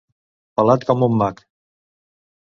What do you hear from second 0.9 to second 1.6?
com un mac.